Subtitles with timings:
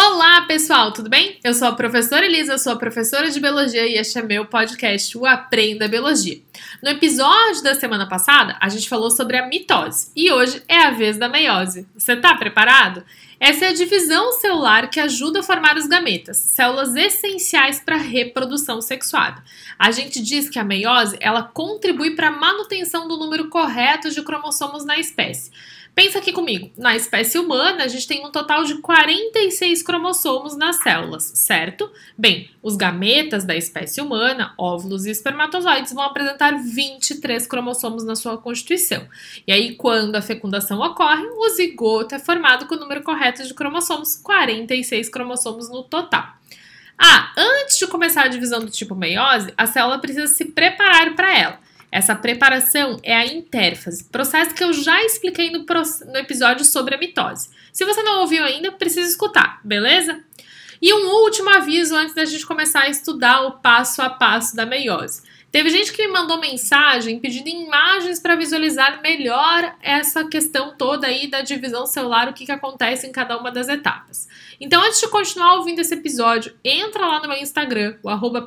[0.00, 1.40] Olá, pessoal, tudo bem?
[1.42, 5.18] Eu sou a professora Elisa, sou a professora de biologia e este é meu podcast,
[5.18, 6.40] o Aprenda Biologia.
[6.80, 10.92] No episódio da semana passada, a gente falou sobre a mitose e hoje é a
[10.92, 11.84] vez da meiose.
[11.96, 13.04] Você tá preparado?
[13.40, 18.00] Essa é a divisão celular que ajuda a formar os gametas, células essenciais para a
[18.00, 19.42] reprodução sexuada.
[19.76, 24.22] A gente diz que a meiose ela contribui para a manutenção do número correto de
[24.22, 25.50] cromossomos na espécie.
[25.98, 30.76] Pensa aqui comigo, na espécie humana a gente tem um total de 46 cromossomos nas
[30.76, 31.90] células, certo?
[32.16, 38.38] Bem, os gametas da espécie humana, óvulos e espermatozoides, vão apresentar 23 cromossomos na sua
[38.38, 39.08] constituição.
[39.44, 43.52] E aí, quando a fecundação ocorre, o zigoto é formado com o número correto de
[43.52, 46.28] cromossomos, 46 cromossomos no total.
[46.96, 51.36] Ah, antes de começar a divisão do tipo meiose, a célula precisa se preparar para
[51.36, 51.67] ela.
[51.90, 56.98] Essa preparação é a intérfase, processo que eu já expliquei no, no episódio sobre a
[56.98, 57.48] mitose.
[57.72, 60.20] Se você não ouviu ainda, precisa escutar, beleza?
[60.80, 64.64] E um último aviso antes da gente começar a estudar o passo a passo da
[64.64, 65.22] meiose.
[65.50, 71.26] Teve gente que me mandou mensagem pedindo imagens para visualizar melhor essa questão toda aí
[71.26, 74.28] da divisão celular, o que, que acontece em cada uma das etapas.
[74.60, 78.46] Então, antes de continuar ouvindo esse episódio, entra lá no meu Instagram, o arroba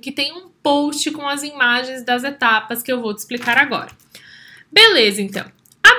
[0.00, 3.90] que tem um post com as imagens das etapas que eu vou te explicar agora.
[4.70, 5.53] Beleza, então.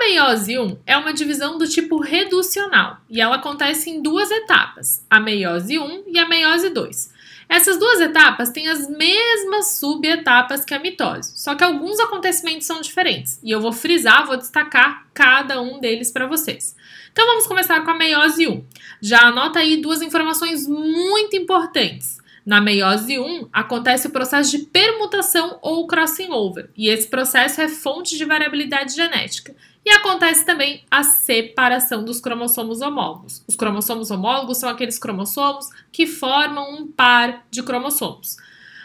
[0.06, 5.20] Meiose 1 é uma divisão do tipo reducional e ela acontece em duas etapas, a
[5.20, 7.12] meiose 1 e a meiose 2.
[7.50, 12.81] Essas duas etapas têm as mesmas subetapas que a mitose, só que alguns acontecimentos são
[12.81, 16.75] diferentes e eu vou frisar, vou destacar cada um deles para vocês.
[17.12, 18.64] Então vamos começar com a meiose 1.
[19.02, 22.19] Já anota aí duas informações muito importantes.
[22.45, 27.67] Na meiose 1, acontece o processo de permutação ou crossing over, e esse processo é
[27.67, 29.55] fonte de variabilidade genética.
[29.83, 33.43] E acontece também a separação dos cromossomos homólogos.
[33.47, 38.38] Os cromossomos homólogos são aqueles cromossomos que formam um par de cromossomos.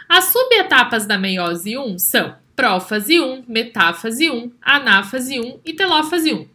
[0.08, 6.48] As subetapas da meiose 1 são prófase 1, metáfase 1, anáfase 1 e telófase 1.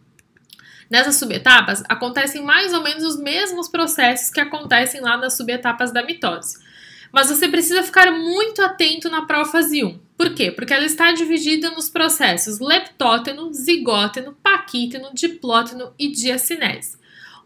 [0.88, 6.04] Nessas subetapas acontecem mais ou menos os mesmos processos que acontecem lá nas subetapas da
[6.04, 6.65] mitose.
[7.12, 9.98] Mas você precisa ficar muito atento na prófase 1.
[10.16, 10.50] Por quê?
[10.50, 16.96] Porque ela está dividida nos processos leptóteno, zigóteno, paquíteno, diplóteno e diacinese.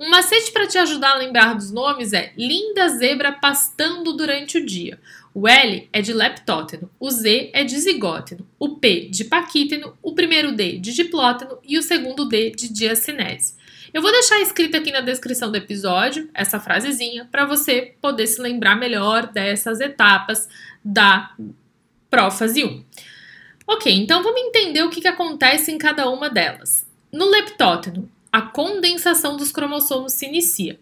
[0.00, 4.64] Um macete para te ajudar a lembrar dos nomes é linda zebra pastando durante o
[4.64, 4.98] dia.
[5.34, 10.14] O L é de leptóteno, o Z é de zigóteno, o P de paquíteno, o
[10.14, 13.59] primeiro D de diplóteno e o segundo D de diacinese.
[13.92, 18.40] Eu vou deixar escrito aqui na descrição do episódio essa frasezinha para você poder se
[18.40, 20.48] lembrar melhor dessas etapas
[20.84, 21.34] da
[22.08, 22.84] prófase 1.
[23.66, 26.86] Ok, então vamos entender o que, que acontece em cada uma delas.
[27.12, 30.78] No leptóteno, a condensação dos cromossomos se inicia.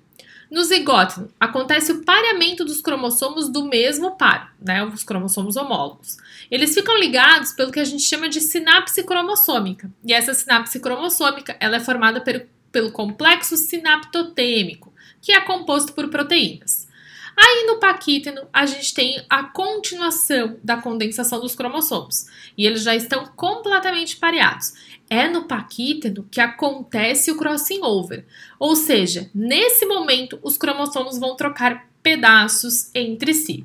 [0.51, 6.17] No zigóteno, acontece o pareamento dos cromossomos do mesmo par, né, os cromossomos homólogos.
[6.51, 9.91] Eles ficam ligados pelo que a gente chama de sinapse cromossômica.
[10.03, 16.09] E essa sinapse cromossômica ela é formada pelo pelo complexo sinaptotêmico, que é composto por
[16.09, 16.89] proteínas.
[17.37, 22.97] Aí no paquíteno a gente tem a continuação da condensação dos cromossomos e eles já
[22.97, 24.75] estão completamente pareados.
[25.09, 28.27] É no paquíteno que acontece o crossing over,
[28.59, 33.65] ou seja, nesse momento os cromossomos vão trocar pedaços entre si.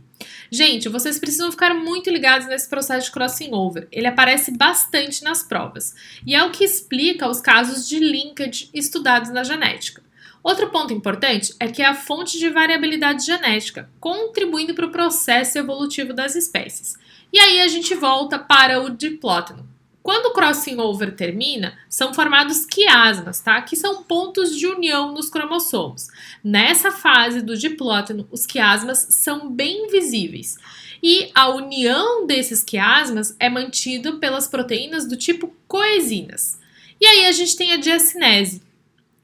[0.56, 3.88] Gente, vocês precisam ficar muito ligados nesse processo de crossing over.
[3.92, 5.96] Ele aparece bastante nas provas
[6.28, 10.04] e é o que explica os casos de linkage estudados na genética.
[10.44, 15.58] Outro ponto importante é que é a fonte de variabilidade genética, contribuindo para o processo
[15.58, 17.00] evolutivo das espécies.
[17.34, 19.68] E aí a gente volta para o diplóteno.
[20.04, 23.62] Quando o crossing over termina, são formados quiasmas, tá?
[23.62, 26.10] Que são pontos de união nos cromossomos.
[26.44, 30.58] Nessa fase do diplóteno, os quiasmas são bem visíveis.
[31.02, 36.60] E a união desses quiasmas é mantida pelas proteínas do tipo coesinas.
[37.00, 38.62] E aí a gente tem a diacinese,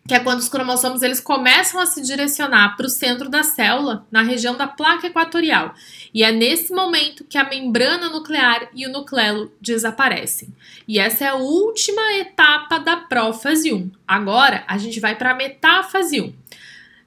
[0.09, 4.07] que é quando os cromossomos eles começam a se direcionar para o centro da célula,
[4.09, 5.75] na região da placa equatorial.
[6.11, 10.49] E é nesse momento que a membrana nuclear e o nucleolo desaparecem.
[10.87, 13.91] E essa é a última etapa da prófase 1.
[14.07, 16.33] Agora a gente vai para a metáfase 1.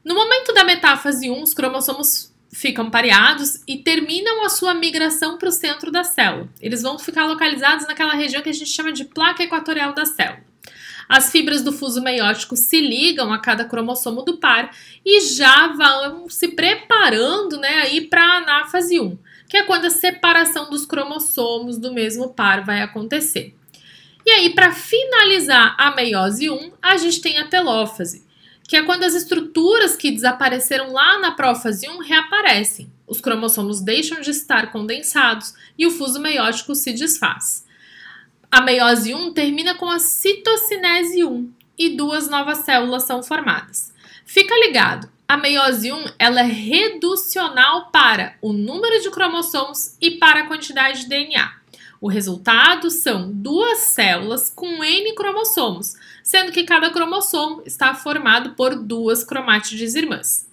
[0.05, 5.49] No momento da metáfase 1, os cromossomos ficam pareados e terminam a sua migração para
[5.49, 6.49] o centro da célula.
[6.61, 10.52] Eles vão ficar localizados naquela região que a gente chama de placa equatorial da célula.
[11.13, 14.75] As fibras do fuso meiótico se ligam a cada cromossomo do par
[15.05, 19.91] e já vão se preparando né, aí para a anáfase 1, que é quando a
[19.91, 23.55] separação dos cromossomos do mesmo par vai acontecer.
[24.25, 28.25] E aí, para finalizar a meiose 1, a gente tem a telófase,
[28.67, 32.91] que é quando as estruturas que desapareceram lá na prófase 1 reaparecem.
[33.07, 37.62] Os cromossomos deixam de estar condensados e o fuso meiótico se desfaz.
[38.53, 43.95] A meiose 1 termina com a citocinese 1 e duas novas células são formadas.
[44.27, 50.41] Fica ligado, a meiose 1 ela é reducional para o número de cromossomos e para
[50.41, 51.51] a quantidade de DNA.
[51.99, 58.75] O resultado são duas células com N cromossomos, sendo que cada cromossomo está formado por
[58.75, 60.47] duas cromátides irmãs.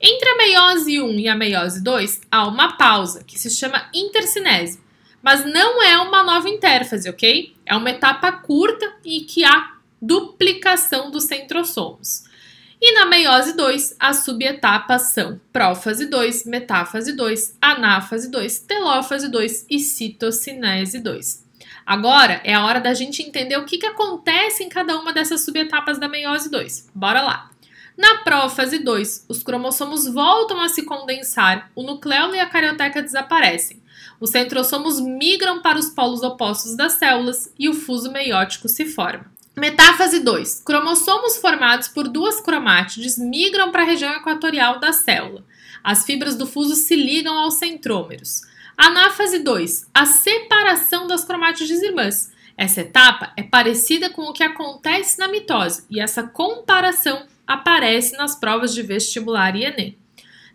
[0.00, 4.80] Entre a meiose 1 e a meiose 2 há uma pausa, que se chama intercinese,
[5.22, 7.54] mas não é uma nova intérfase, ok?
[7.64, 12.24] É uma etapa curta e que há duplicação dos centrosomos.
[12.80, 19.66] E na meiose 2, as subetapas são prófase 2, metáfase 2, anáfase 2, telófase 2
[19.70, 21.46] e citocinese 2.
[21.86, 25.44] Agora é a hora da gente entender o que, que acontece em cada uma dessas
[25.44, 26.90] subetapas da meiose 2.
[26.92, 27.50] Bora lá!
[27.96, 33.81] Na prófase 2, os cromossomos voltam a se condensar, o nucleolo e a carioteca desaparecem.
[34.20, 39.32] Os centrosomos migram para os polos opostos das células e o fuso meiótico se forma.
[39.56, 40.62] Metáfase 2.
[40.64, 45.44] Cromossomos formados por duas cromátides migram para a região equatorial da célula.
[45.84, 48.42] As fibras do fuso se ligam aos centrômeros.
[48.76, 49.88] Anáfase 2.
[49.92, 52.32] A separação das cromátides irmãs.
[52.56, 58.34] Essa etapa é parecida com o que acontece na mitose e essa comparação aparece nas
[58.34, 59.98] provas de vestibular e Enem.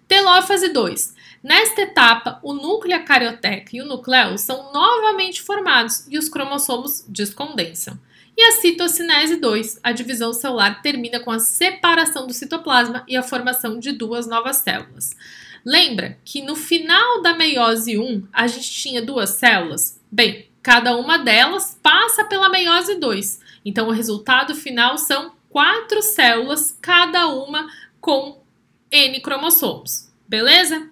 [0.08, 1.16] Telófase 2.
[1.48, 7.98] Nesta etapa, o núcleo, carioteca e o nucleolo são novamente formados e os cromossomos descondensam.
[8.36, 13.24] E a citocinese 2, a divisão celular termina com a separação do citoplasma e a
[13.24, 15.16] formação de duas novas células.
[15.64, 20.02] Lembra que no final da meiose 1 a gente tinha duas células?
[20.12, 23.40] Bem, cada uma delas passa pela meiose 2.
[23.64, 27.72] Então o resultado final são quatro células, cada uma
[28.02, 28.42] com
[28.92, 30.12] N cromossomos.
[30.28, 30.90] Beleza?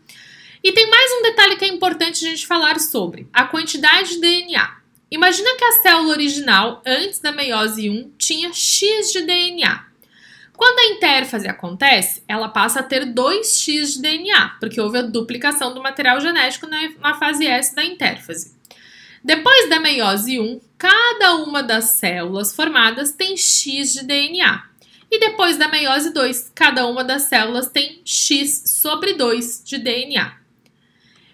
[0.65, 4.19] E tem mais um detalhe que é importante a gente falar sobre: a quantidade de
[4.19, 4.77] DNA.
[5.11, 9.85] Imagina que a célula original, antes da meiose 1, tinha X de DNA.
[10.57, 15.71] Quando a intérfase acontece, ela passa a ter 2x de DNA, porque houve a duplicação
[15.71, 18.55] do material genético na, fase S da intérfase.
[19.23, 24.63] Depois da meiose 1, cada uma das células formadas tem x de DNA.
[25.11, 30.44] E depois da meiose 2, cada uma das células tem x sobre 2 de DNA.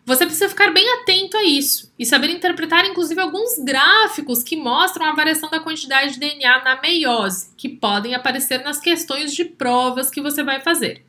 [0.03, 5.06] Você precisa ficar bem atento a isso e saber interpretar, inclusive, alguns gráficos que mostram
[5.06, 10.09] a variação da quantidade de DNA na meiose, que podem aparecer nas questões de provas
[10.09, 11.06] que você vai fazer.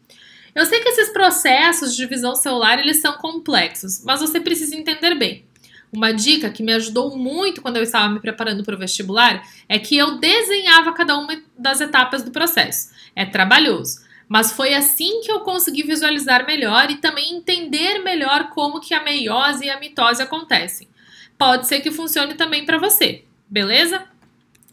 [0.54, 5.14] Eu sei que esses processos de divisão celular eles são complexos, mas você precisa entender
[5.14, 5.46] bem.
[5.90, 9.78] Uma dica que me ajudou muito quando eu estava me preparando para o vestibular é
[9.78, 12.90] que eu desenhava cada uma das etapas do processo.
[13.16, 14.00] É trabalhoso,
[14.32, 19.02] mas foi assim que eu consegui visualizar melhor e também entender melhor como que a
[19.02, 20.88] meiose e a mitose acontecem.
[21.36, 24.02] Pode ser que funcione também para você, beleza?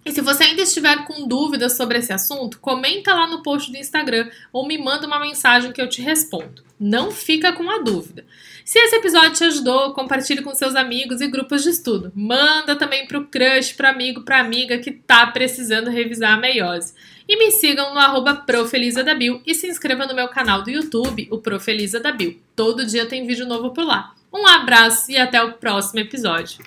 [0.09, 3.77] E se você ainda estiver com dúvidas sobre esse assunto, comenta lá no post do
[3.77, 6.63] Instagram ou me manda uma mensagem que eu te respondo.
[6.79, 8.25] Não fica com a dúvida.
[8.65, 12.11] Se esse episódio te ajudou, compartilhe com seus amigos e grupos de estudo.
[12.15, 16.95] Manda também pro crush, pro amigo, pra amiga que tá precisando revisar a meiose.
[17.27, 21.37] E me sigam no arroba profelizadabil e se inscreva no meu canal do YouTube, o
[21.37, 22.41] Profelizadabil.
[22.55, 24.15] Todo dia tem vídeo novo por lá.
[24.33, 26.65] Um abraço e até o próximo episódio.